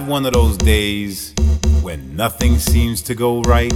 Have 0.00 0.08
one 0.08 0.26
of 0.26 0.34
those 0.34 0.58
days 0.58 1.32
when 1.80 2.14
nothing 2.14 2.58
seems 2.58 3.00
to 3.00 3.14
go 3.14 3.40
right? 3.44 3.72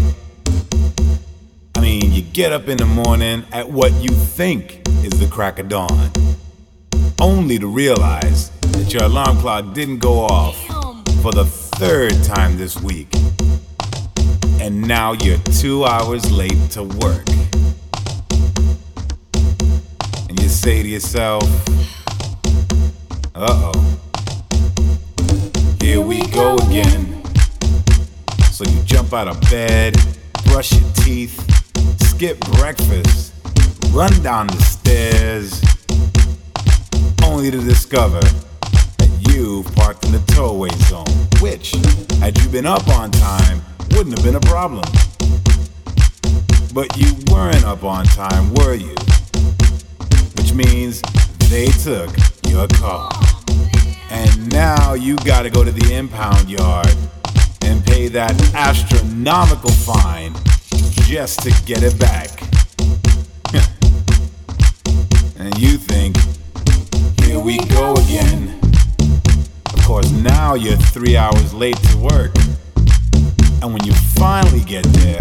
I 1.75 1.81
mean, 1.81 2.13
you 2.13 2.21
get 2.21 2.53
up 2.53 2.69
in 2.69 2.77
the 2.77 2.85
morning 2.85 3.43
at 3.53 3.71
what 3.71 3.91
you 4.03 4.11
think 4.11 4.87
is 5.03 5.19
the 5.19 5.27
crack 5.31 5.59
of 5.59 5.71
dawn, 5.71 6.11
only 7.23 7.59
to 7.59 7.67
realize 7.67 8.51
that 8.61 8.93
your 8.93 9.05
alarm 9.05 9.39
clock 9.39 9.73
didn't 9.73 10.01
go 10.01 10.19
off 10.27 10.63
for 11.23 11.33
the 11.33 11.47
third 11.47 12.13
time 12.23 12.59
this 12.59 12.79
week. 12.83 13.09
And 14.61 14.83
now 14.83 15.13
you're 15.13 15.39
two 15.59 15.87
hours 15.87 16.31
late 16.31 16.71
to 16.73 16.83
work. 16.83 17.27
And 20.29 20.39
you 20.39 20.51
say 20.51 20.83
to 20.83 20.89
yourself, 20.89 21.45
uh 23.35 23.73
oh, 23.75 23.90
here 25.91 26.01
we 26.01 26.25
go 26.29 26.55
again. 26.69 27.21
So 28.53 28.63
you 28.63 28.81
jump 28.85 29.13
out 29.13 29.27
of 29.27 29.41
bed, 29.51 29.97
brush 30.45 30.71
your 30.71 30.89
teeth, 30.95 31.35
skip 32.11 32.39
breakfast, 32.59 33.35
run 33.91 34.13
down 34.23 34.47
the 34.47 34.63
stairs, 34.63 35.61
only 37.25 37.51
to 37.51 37.59
discover 37.59 38.21
that 38.21 39.33
you've 39.33 39.67
parked 39.75 40.05
in 40.05 40.13
the 40.13 40.23
towaway 40.29 40.71
zone, 40.87 41.11
which, 41.41 41.73
had 42.21 42.39
you 42.39 42.49
been 42.51 42.67
up 42.67 42.87
on 42.87 43.11
time, 43.11 43.61
wouldn't 43.91 44.17
have 44.17 44.25
been 44.25 44.37
a 44.37 44.47
problem. 44.47 44.85
But 46.73 46.97
you 46.97 47.17
weren't 47.33 47.65
up 47.65 47.83
on 47.83 48.05
time, 48.05 48.55
were 48.55 48.75
you? 48.75 48.95
Which 50.37 50.53
means 50.55 51.03
they 51.51 51.67
took 51.67 52.15
your 52.47 52.69
car. 52.69 53.20
And 54.21 54.53
now 54.53 54.93
you 54.93 55.17
gotta 55.17 55.49
go 55.49 55.65
to 55.65 55.71
the 55.71 55.95
impound 55.95 56.51
yard 56.51 56.95
and 57.63 57.83
pay 57.87 58.09
that 58.09 58.35
astronomical 58.55 59.71
fine 59.71 60.35
just 61.09 61.41
to 61.41 61.51
get 61.65 61.83
it 61.83 61.99
back. 61.99 62.29
and 65.39 65.59
you 65.59 65.79
think, 65.79 66.19
here 67.25 67.41
we 67.41 67.57
go 67.69 67.95
again. 67.95 68.61
Of 69.73 69.85
course, 69.87 70.11
now 70.11 70.53
you're 70.53 70.77
three 70.77 71.17
hours 71.17 71.55
late 71.55 71.79
to 71.79 71.97
work. 71.97 72.35
And 73.63 73.73
when 73.73 73.83
you 73.85 73.95
finally 74.21 74.65
get 74.65 74.85
there, 75.01 75.19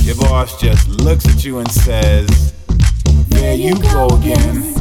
your 0.00 0.16
boss 0.16 0.58
just 0.58 0.88
looks 0.88 1.26
at 1.28 1.44
you 1.44 1.58
and 1.58 1.70
says, 1.70 2.54
There 3.28 3.54
you 3.54 3.74
go 3.82 4.06
again. 4.16 4.72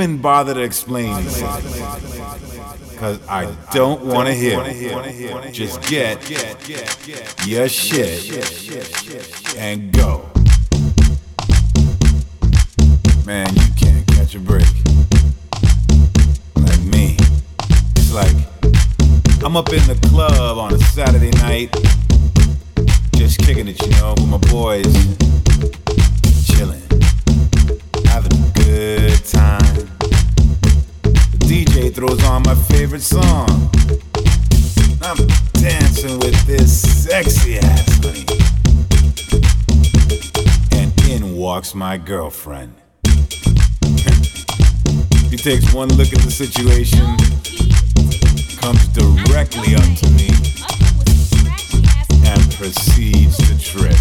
Even 0.00 0.16
bother 0.16 0.54
to 0.54 0.62
explain 0.62 1.12
Cause 2.96 3.20
I 3.28 3.54
don't 3.70 4.02
want 4.06 4.28
to 4.28 4.34
hear 4.34 4.58
it. 4.64 5.52
Just 5.52 5.82
get 5.90 6.26
your 7.46 7.68
shit 7.68 9.58
and 9.58 9.92
go. 9.92 10.24
Man, 13.26 13.54
you 13.54 13.66
can't 13.76 14.06
catch 14.06 14.34
a 14.34 14.38
break. 14.38 14.64
Like 16.56 16.80
me. 16.80 17.18
It's 17.96 18.14
like 18.14 18.34
I'm 19.44 19.54
up 19.54 19.68
in 19.68 19.86
the 19.86 19.98
club 20.08 20.56
on 20.56 20.72
a 20.72 20.78
Saturday 20.78 21.30
night, 21.42 21.74
just 23.16 23.38
kicking 23.40 23.68
it, 23.68 23.78
you 23.82 23.90
know, 24.00 24.14
with 24.16 24.28
my 24.28 24.38
boys, 24.50 24.86
chilling, 26.46 26.80
having 28.06 28.39
good 28.70 29.24
time. 29.24 29.74
The 31.02 31.38
DJ 31.48 31.92
throws 31.92 32.22
on 32.24 32.42
my 32.44 32.54
favorite 32.54 33.02
song. 33.02 33.70
I'm 35.02 35.16
dancing 35.54 36.18
with 36.20 36.46
this 36.46 37.04
sexy 37.04 37.58
ass 37.58 37.98
honey. 38.04 38.26
And 40.72 40.92
in 41.10 41.36
walks 41.36 41.74
my 41.74 41.96
girlfriend. 41.98 42.74
he 45.30 45.36
takes 45.36 45.74
one 45.74 45.88
look 45.98 46.12
at 46.12 46.22
the 46.22 46.30
situation 46.30 47.06
comes 48.60 48.86
directly 48.88 49.74
up 49.74 49.90
to 50.00 50.08
me 50.18 50.30
and 52.30 52.40
proceeds 52.54 53.36
to 53.36 53.58
trip. 53.58 54.00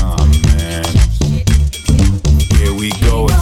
Oh 0.00 0.26
man. 0.56 1.03
We 2.84 2.90
go 3.00 3.33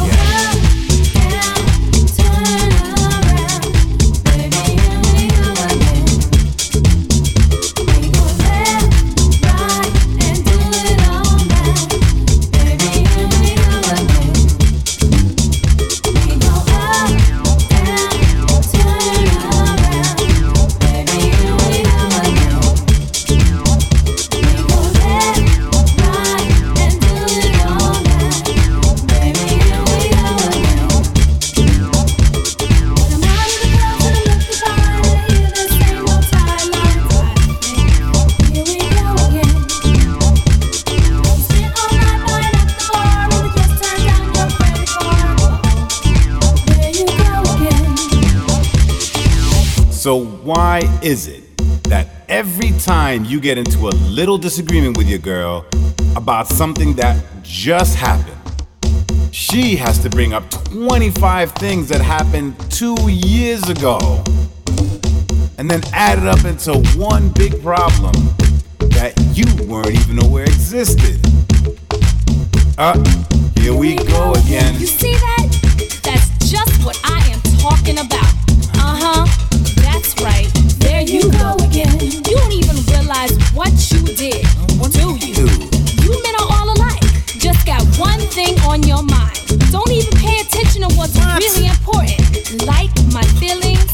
So, 50.03 50.25
why 50.25 50.81
is 51.01 51.29
it 51.29 51.57
that 51.85 52.09
every 52.29 52.73
time 52.81 53.25
you 53.25 53.39
get 53.39 53.57
into 53.57 53.87
a 53.87 53.95
little 54.11 54.37
disagreement 54.37 54.97
with 54.97 55.09
your 55.09 55.21
girl 55.21 55.65
about 56.17 56.49
something 56.49 56.97
that 56.97 57.25
just 57.45 57.95
happened, 57.95 58.37
she 59.31 59.77
has 59.77 60.01
to 60.01 60.11
bring 60.11 60.33
up 60.33 60.51
25 60.51 61.53
things 61.53 61.89
that 61.89 62.01
happened 62.01 62.57
two 62.69 62.97
years 63.09 63.63
ago 63.69 64.25
and 65.59 65.71
then 65.71 65.81
add 65.93 66.19
it 66.19 66.27
up 66.27 66.45
into 66.47 66.73
one 66.99 67.29
big 67.29 67.63
problem 67.63 68.13
that 68.99 69.15
you 69.35 69.47
weren't 69.69 69.93
even 69.93 70.19
aware 70.25 70.47
existed? 70.47 71.21
Uh, 72.77 72.99
here 73.61 73.73
we 73.73 73.95
go 73.95 74.33
again. 74.33 74.75
You 74.81 74.87
see 74.89 75.15
that? 75.15 76.01
That's 76.03 76.51
just 76.51 76.85
what 76.85 77.01
I 77.05 77.25
am 77.31 77.41
talking 77.61 77.99
about. 77.99 78.35
Uh 78.75 78.99
huh. 78.99 79.42
That's 79.93 80.15
right. 80.23 80.49
There 80.81 81.03
you 81.03 81.23
go 81.31 81.55
again. 81.69 81.93
You 82.01 82.23
don't 82.23 82.53
even 82.53 82.77
realize 82.91 83.33
what 83.53 83.73
you 83.93 84.01
did. 84.17 84.41
Do 84.91 85.07
you? 85.21 85.47
You 86.03 86.13
men 86.25 86.35
are 86.41 86.49
all 86.57 86.69
alike. 86.75 87.05
Just 87.39 87.67
got 87.67 87.83
one 87.99 88.21
thing 88.33 88.59
on 88.61 88.83
your 88.83 89.03
mind. 89.03 89.37
Don't 89.71 89.91
even 89.93 90.11
pay 90.19 90.41
attention 90.41 90.83
to 90.83 90.91
what's 90.97 91.17
really 91.37 91.69
important. 91.69 92.65
Like 92.67 92.91
my 93.13 93.23
feelings. 93.39 93.85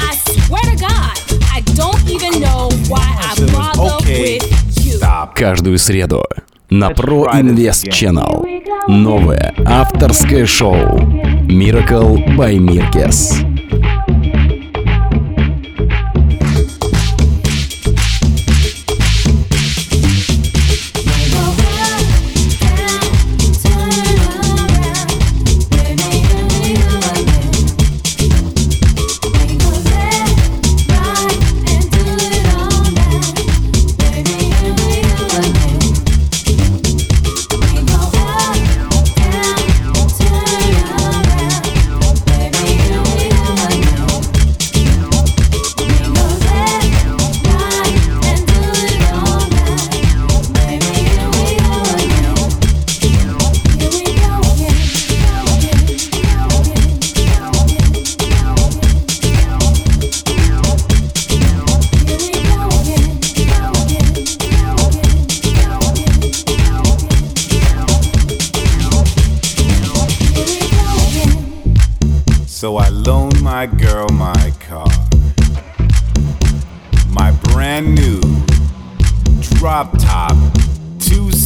I 0.00 0.16
swear 0.16 0.62
to 0.72 0.76
God, 0.80 1.14
I 1.52 1.60
don't 1.74 2.02
even 2.08 2.40
know 2.40 2.70
why 2.88 3.06
I 3.20 3.34
bother 3.52 4.02
okay. 4.02 4.38
with 4.40 4.84
you. 4.86 4.96
Stop. 4.96 5.34
Каждую 5.36 5.78
среду 5.78 6.24
на 6.70 6.90
Pro 6.90 7.26
Invest 7.30 7.88
Channel. 7.90 8.44
Новое 8.88 9.54
авторское 9.66 10.46
шоу 10.46 10.98
Miracle 11.46 12.36
by 12.36 12.56
Mirkess. 12.58 13.44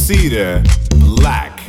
Seater, 0.07 0.63
black 1.17 1.59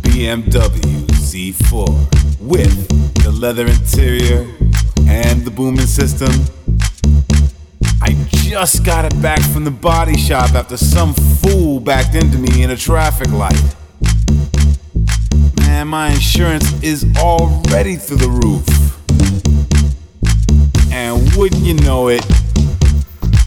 BMW 0.00 1.04
Z4 1.28 2.40
with 2.40 2.88
the 3.22 3.30
leather 3.30 3.66
interior 3.66 4.50
and 5.06 5.44
the 5.44 5.50
booming 5.50 5.84
system. 5.84 6.32
I 8.00 8.14
just 8.30 8.82
got 8.82 9.04
it 9.04 9.20
back 9.20 9.42
from 9.42 9.64
the 9.64 9.70
body 9.70 10.16
shop 10.16 10.54
after 10.54 10.78
some 10.78 11.12
fool 11.12 11.80
backed 11.80 12.14
into 12.14 12.38
me 12.38 12.62
in 12.62 12.70
a 12.70 12.76
traffic 12.78 13.28
light. 13.28 13.62
Man, 15.58 15.88
my 15.88 16.12
insurance 16.12 16.82
is 16.82 17.04
already 17.18 17.96
through 17.96 18.16
the 18.16 18.30
roof. 18.42 18.66
And 20.90 21.36
wouldn't 21.36 21.62
you 21.62 21.74
know 21.74 22.08
it, 22.08 22.24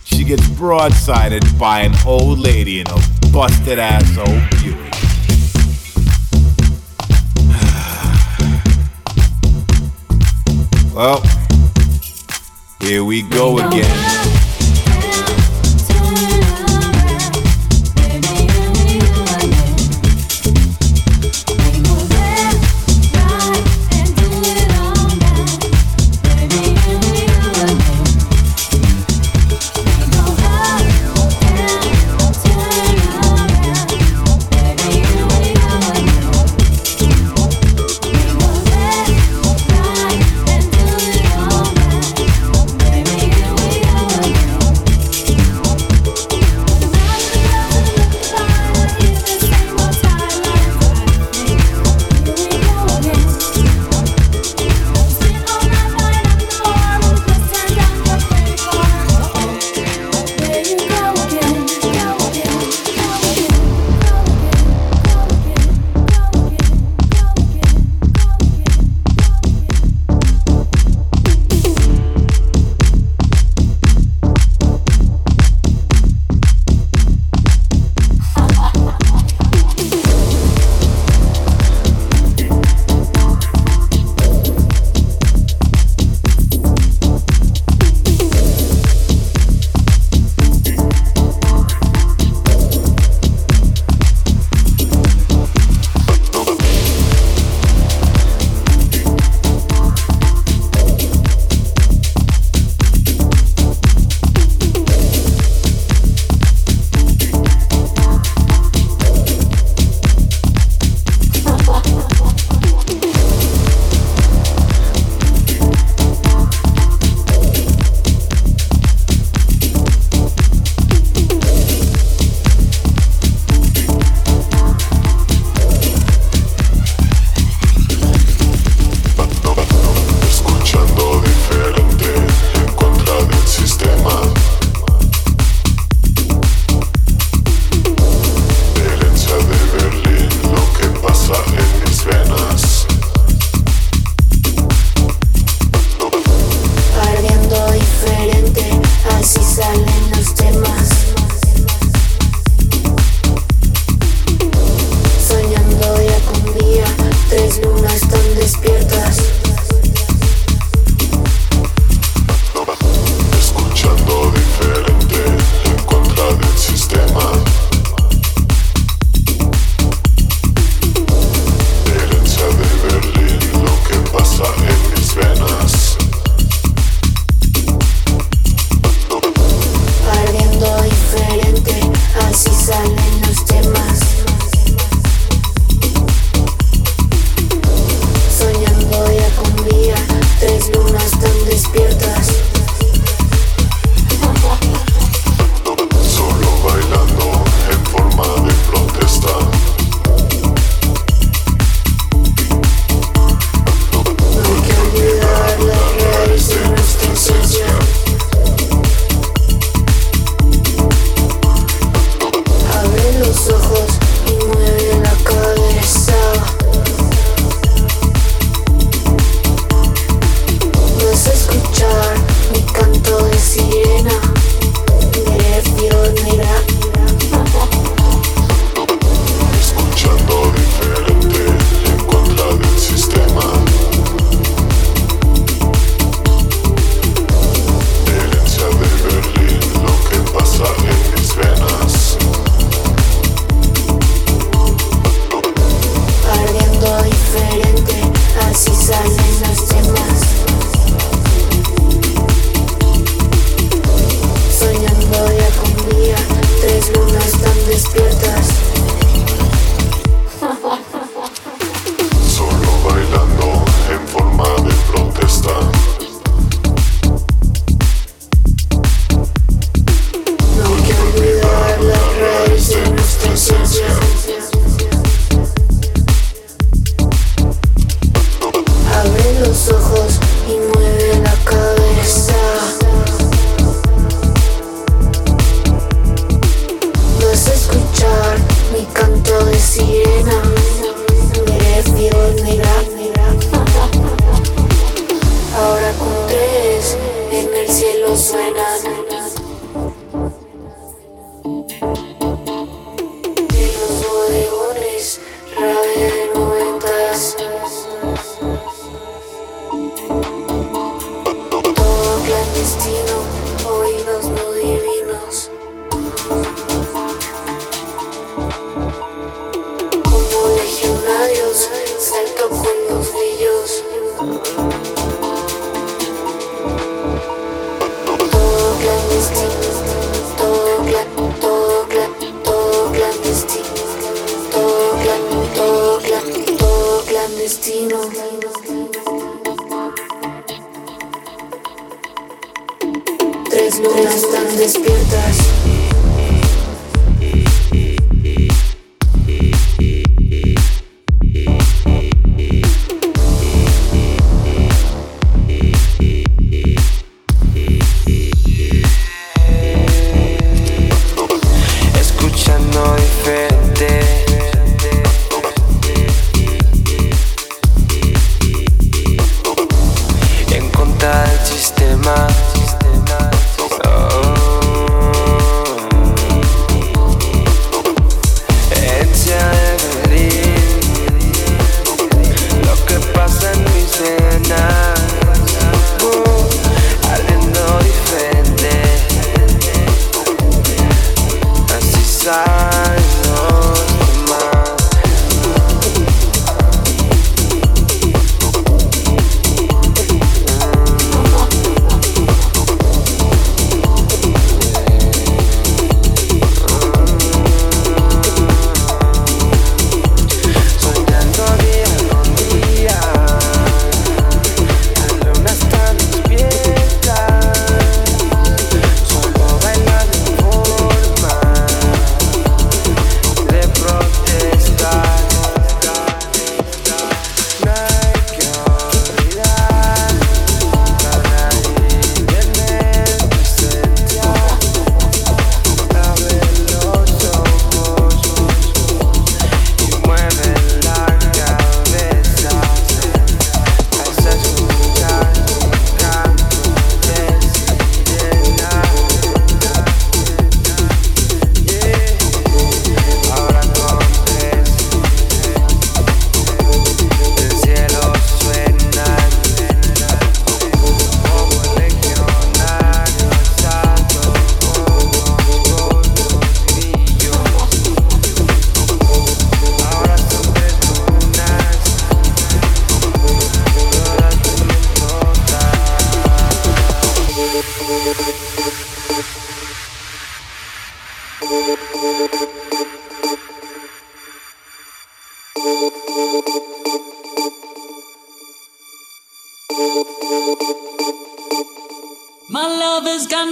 she 0.04 0.24
gets 0.24 0.48
broadsided 0.50 1.58
by 1.58 1.80
an 1.80 1.96
old 2.06 2.38
lady 2.38 2.82
in 2.82 2.88
a 2.90 3.15
busted 3.36 3.80
ass 3.80 4.18
old 4.18 4.50
Buick. 4.52 4.78
well, 10.96 11.22
here 12.80 13.04
we 13.04 13.24
go 13.24 13.58
again. 13.58 14.25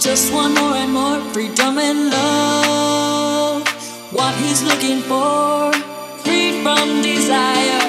just 0.00 0.32
want 0.32 0.54
more 0.54 0.74
and 0.74 0.92
more 0.92 1.20
freedom 1.32 1.78
and 1.78 2.10
love. 2.10 3.66
What 4.12 4.34
he's 4.34 4.62
looking 4.62 5.00
for, 5.00 5.72
free 6.22 6.62
from 6.62 7.02
desire. 7.02 7.85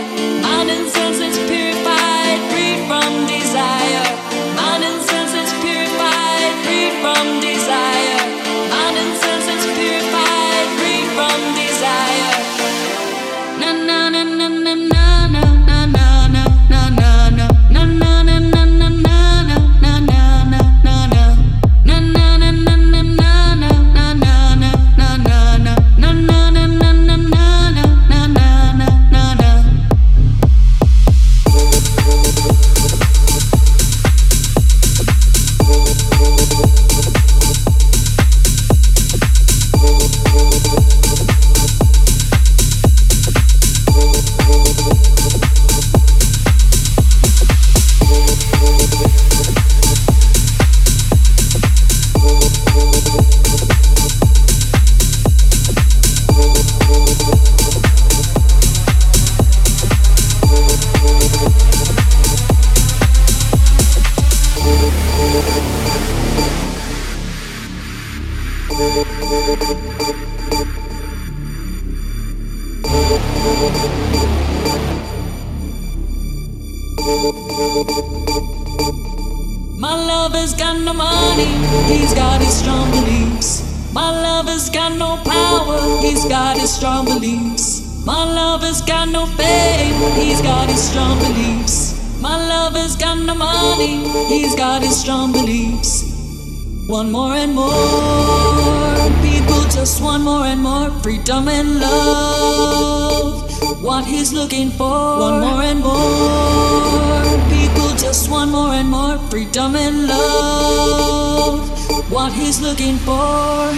come 101.38 101.50
and 101.50 101.80
love 101.80 103.84
what 103.84 104.04
he's 104.06 104.34
looking 104.34 104.71
for. 104.71 105.19
One 105.19 105.39
more 105.45 105.62
and 105.71 105.82
more 105.82 107.38
people, 107.54 107.89
just 107.95 108.32
one 108.32 108.50
more 108.50 108.73
and 108.73 108.89
more 108.89 109.19
freedom 109.30 109.76
and 109.76 110.08
love 110.08 111.62
what 112.10 112.34
he's 112.34 112.60
looking 112.60 112.97
for. 113.08 113.69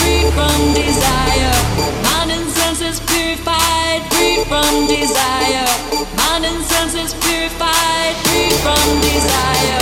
Free 0.00 0.24
from 0.36 0.58
desire, 0.72 1.56
mind 2.06 2.30
and 2.36 2.48
senses 2.58 2.98
purified. 3.12 4.00
Free 4.14 4.42
from 4.50 4.72
desire, 4.86 5.68
mind 6.16 6.46
and 6.46 6.64
senses 6.64 7.12
purified. 7.24 8.14
Free 8.24 8.52
from 8.64 8.84
desire. 9.02 9.81